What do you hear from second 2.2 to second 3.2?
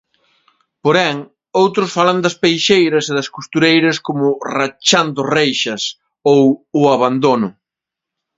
das peixeiras e